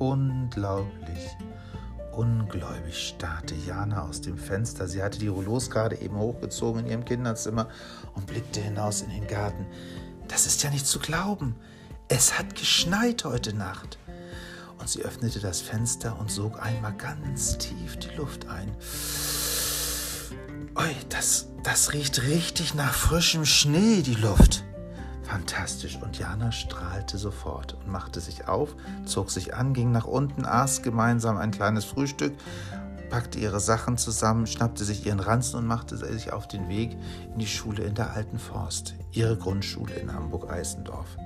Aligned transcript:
unglaublich. 0.00 1.36
Ungläubig 2.12 3.08
starrte 3.08 3.54
Jana 3.54 4.02
aus 4.02 4.20
dem 4.20 4.36
Fenster. 4.36 4.88
Sie 4.88 5.02
hatte 5.02 5.18
die 5.18 5.28
Rouleaus 5.28 5.70
gerade 5.70 5.96
eben 6.00 6.16
hochgezogen 6.16 6.82
in 6.82 6.90
ihrem 6.90 7.04
Kinderzimmer 7.04 7.68
und 8.14 8.26
blickte 8.26 8.60
hinaus 8.60 9.02
in 9.02 9.10
den 9.10 9.26
Garten. 9.26 9.66
Das 10.26 10.46
ist 10.46 10.62
ja 10.62 10.70
nicht 10.70 10.86
zu 10.86 10.98
glauben. 10.98 11.54
Es 12.08 12.38
hat 12.38 12.56
geschneit 12.56 13.24
heute 13.24 13.54
Nacht. 13.54 13.98
Und 14.78 14.88
sie 14.88 15.02
öffnete 15.02 15.40
das 15.40 15.60
Fenster 15.60 16.18
und 16.18 16.30
sog 16.30 16.60
einmal 16.60 16.94
ganz 16.94 17.58
tief 17.58 17.98
die 17.98 18.16
Luft 18.16 18.48
ein. 18.48 18.74
Ui, 20.76 20.96
das, 21.10 21.48
das 21.62 21.92
riecht 21.92 22.22
richtig 22.22 22.74
nach 22.74 22.94
frischem 22.94 23.44
Schnee, 23.44 24.02
die 24.02 24.14
Luft. 24.14 24.64
Fantastisch. 25.30 25.96
Und 26.02 26.18
Jana 26.18 26.50
strahlte 26.50 27.16
sofort 27.16 27.74
und 27.74 27.86
machte 27.86 28.18
sich 28.18 28.48
auf, 28.48 28.74
zog 29.04 29.30
sich 29.30 29.54
an, 29.54 29.74
ging 29.74 29.92
nach 29.92 30.06
unten, 30.06 30.44
aß 30.44 30.82
gemeinsam 30.82 31.36
ein 31.36 31.52
kleines 31.52 31.84
Frühstück, 31.84 32.34
packte 33.10 33.38
ihre 33.38 33.60
Sachen 33.60 33.96
zusammen, 33.96 34.48
schnappte 34.48 34.84
sich 34.84 35.06
ihren 35.06 35.20
Ranzen 35.20 35.58
und 35.58 35.66
machte 35.66 35.96
sich 35.96 36.32
auf 36.32 36.48
den 36.48 36.68
Weg 36.68 36.96
in 37.32 37.38
die 37.38 37.46
Schule 37.46 37.84
in 37.84 37.94
der 37.94 38.10
Alten 38.10 38.40
Forst, 38.40 38.94
ihre 39.12 39.36
Grundschule 39.36 39.94
in 39.94 40.12
Hamburg-Eisendorf. 40.12 41.16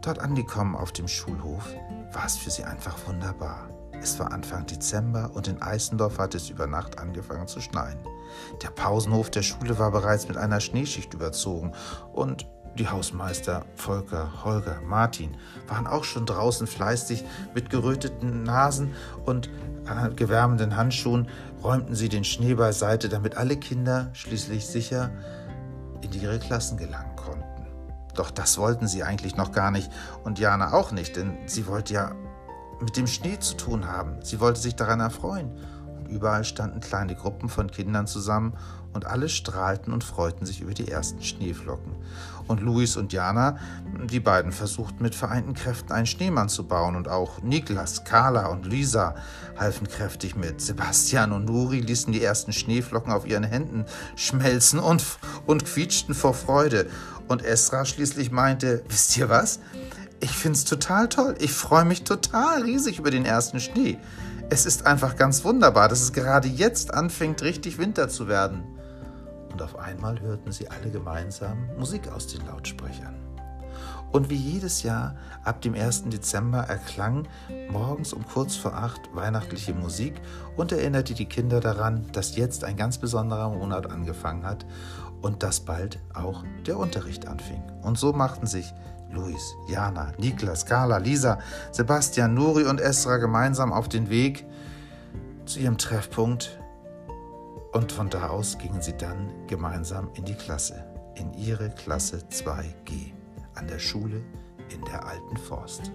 Dort 0.00 0.18
angekommen 0.18 0.74
auf 0.74 0.90
dem 0.90 1.06
Schulhof 1.06 1.68
war 2.12 2.26
es 2.26 2.36
für 2.36 2.50
sie 2.50 2.64
einfach 2.64 2.96
wunderbar. 3.06 3.68
Es 4.02 4.18
war 4.18 4.32
Anfang 4.32 4.66
Dezember 4.66 5.30
und 5.32 5.46
in 5.46 5.62
Eisendorf 5.62 6.18
hatte 6.18 6.38
es 6.38 6.50
über 6.50 6.66
Nacht 6.66 6.98
angefangen 6.98 7.46
zu 7.46 7.60
schneien. 7.60 7.98
Der 8.62 8.70
Pausenhof 8.70 9.30
der 9.30 9.42
Schule 9.42 9.78
war 9.78 9.92
bereits 9.92 10.26
mit 10.26 10.36
einer 10.36 10.58
Schneeschicht 10.58 11.14
überzogen 11.14 11.72
und 12.12 12.48
die 12.78 12.88
Hausmeister 12.88 13.66
Volker, 13.74 14.44
Holger, 14.44 14.80
Martin 14.86 15.36
waren 15.68 15.86
auch 15.86 16.04
schon 16.04 16.26
draußen 16.26 16.66
fleißig 16.66 17.24
mit 17.54 17.70
geröteten 17.70 18.44
Nasen 18.44 18.94
und 19.24 19.50
äh, 19.86 20.14
gewärmenden 20.14 20.76
Handschuhen 20.76 21.28
räumten 21.62 21.94
sie 21.94 22.08
den 22.08 22.24
Schnee 22.24 22.54
beiseite, 22.54 23.08
damit 23.08 23.36
alle 23.36 23.56
Kinder 23.56 24.10
schließlich 24.14 24.66
sicher 24.66 25.10
in 26.00 26.12
ihre 26.12 26.38
Klassen 26.38 26.76
gelangen 26.76 27.16
konnten. 27.16 27.66
Doch 28.14 28.30
das 28.30 28.58
wollten 28.58 28.88
sie 28.88 29.02
eigentlich 29.02 29.36
noch 29.36 29.52
gar 29.52 29.70
nicht 29.70 29.90
und 30.24 30.38
Jana 30.38 30.72
auch 30.72 30.92
nicht, 30.92 31.16
denn 31.16 31.38
sie 31.46 31.66
wollte 31.66 31.94
ja 31.94 32.12
mit 32.80 32.96
dem 32.96 33.06
Schnee 33.06 33.38
zu 33.38 33.56
tun 33.56 33.86
haben. 33.86 34.22
Sie 34.22 34.40
wollte 34.40 34.60
sich 34.60 34.74
daran 34.74 35.00
erfreuen. 35.00 35.52
Überall 36.12 36.44
standen 36.44 36.80
kleine 36.80 37.14
Gruppen 37.14 37.48
von 37.48 37.70
Kindern 37.70 38.06
zusammen 38.06 38.52
und 38.92 39.06
alle 39.06 39.30
strahlten 39.30 39.92
und 39.94 40.04
freuten 40.04 40.44
sich 40.44 40.60
über 40.60 40.74
die 40.74 40.88
ersten 40.88 41.22
Schneeflocken. 41.22 41.94
Und 42.46 42.60
Luis 42.60 42.96
und 42.96 43.14
Jana, 43.14 43.56
die 44.10 44.20
beiden 44.20 44.52
versuchten 44.52 45.02
mit 45.02 45.14
vereinten 45.14 45.54
Kräften 45.54 45.92
einen 45.92 46.06
Schneemann 46.06 46.50
zu 46.50 46.66
bauen 46.66 46.96
und 46.96 47.08
auch 47.08 47.40
Niklas, 47.40 48.04
Carla 48.04 48.48
und 48.48 48.66
Lisa 48.66 49.14
halfen 49.58 49.88
kräftig 49.88 50.36
mit. 50.36 50.60
Sebastian 50.60 51.32
und 51.32 51.46
Nuri 51.46 51.80
ließen 51.80 52.12
die 52.12 52.22
ersten 52.22 52.52
Schneeflocken 52.52 53.12
auf 53.12 53.26
ihren 53.26 53.44
Händen 53.44 53.86
schmelzen 54.14 54.80
und, 54.80 55.02
und 55.46 55.64
quietschten 55.64 56.14
vor 56.14 56.34
Freude. 56.34 56.90
Und 57.28 57.42
Esra 57.42 57.86
schließlich 57.86 58.30
meinte, 58.30 58.84
wisst 58.88 59.16
ihr 59.16 59.30
was? 59.30 59.60
Ich 60.20 60.32
finde 60.32 60.58
es 60.58 60.64
total 60.64 61.08
toll. 61.08 61.36
Ich 61.38 61.52
freue 61.52 61.84
mich 61.84 62.04
total 62.04 62.62
riesig 62.62 62.98
über 62.98 63.10
den 63.10 63.24
ersten 63.24 63.58
Schnee. 63.60 63.98
Es 64.50 64.66
ist 64.66 64.86
einfach 64.86 65.16
ganz 65.16 65.44
wunderbar, 65.44 65.88
dass 65.88 66.00
es 66.00 66.12
gerade 66.12 66.48
jetzt 66.48 66.92
anfängt, 66.92 67.42
richtig 67.42 67.78
Winter 67.78 68.08
zu 68.08 68.28
werden 68.28 68.64
und 69.52 69.62
auf 69.62 69.78
einmal 69.78 70.20
hörten 70.20 70.50
sie 70.50 70.68
alle 70.68 70.90
gemeinsam 70.90 71.68
Musik 71.78 72.08
aus 72.08 72.26
den 72.26 72.44
Lautsprechern. 72.46 73.14
Und 74.10 74.28
wie 74.28 74.36
jedes 74.36 74.82
Jahr 74.82 75.16
ab 75.42 75.62
dem 75.62 75.74
1. 75.74 76.04
Dezember 76.10 76.58
erklang 76.58 77.26
morgens 77.70 78.12
um 78.12 78.26
kurz 78.26 78.56
vor 78.56 78.74
acht 78.74 79.00
weihnachtliche 79.14 79.72
Musik 79.72 80.20
und 80.56 80.70
erinnerte 80.70 81.14
die 81.14 81.24
Kinder 81.24 81.60
daran, 81.60 82.06
dass 82.12 82.36
jetzt 82.36 82.64
ein 82.64 82.76
ganz 82.76 82.98
besonderer 82.98 83.48
Monat 83.48 83.90
angefangen 83.90 84.44
hat 84.44 84.66
und 85.22 85.42
dass 85.42 85.60
bald 85.60 85.98
auch 86.14 86.44
der 86.66 86.78
Unterricht 86.78 87.26
anfing. 87.26 87.62
Und 87.82 87.98
so 87.98 88.12
machten 88.12 88.46
sich 88.46 88.72
Luis, 89.10 89.54
Jana, 89.68 90.12
Niklas, 90.18 90.66
Carla, 90.66 90.98
Lisa, 90.98 91.38
Sebastian, 91.70 92.34
Nuri 92.34 92.64
und 92.64 92.80
Esra 92.80 93.16
gemeinsam 93.16 93.72
auf 93.72 93.88
den 93.88 94.10
Weg 94.10 94.46
zu 95.46 95.60
ihrem 95.60 95.78
Treffpunkt 95.78 96.58
und 97.72 97.90
von 97.90 98.10
da 98.10 98.28
aus 98.28 98.58
gingen 98.58 98.82
sie 98.82 98.96
dann 98.96 99.30
gemeinsam 99.46 100.10
in 100.14 100.24
die 100.24 100.34
Klasse, 100.34 100.84
in 101.14 101.32
ihre 101.34 101.70
Klasse 101.70 102.18
2G, 102.30 103.12
an 103.54 103.66
der 103.66 103.78
Schule 103.78 104.22
in 104.68 104.84
der 104.84 105.06
Alten 105.06 105.36
Forst. 105.36 105.90